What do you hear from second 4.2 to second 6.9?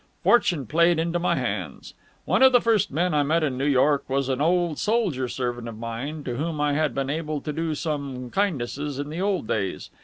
an old soldier servant of mine, to whom I